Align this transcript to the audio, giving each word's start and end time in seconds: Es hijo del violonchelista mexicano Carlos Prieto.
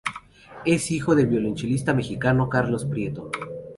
Es 0.65 0.89
hijo 0.89 1.13
del 1.13 1.27
violonchelista 1.27 1.93
mexicano 1.93 2.49
Carlos 2.49 2.85
Prieto. 2.85 3.29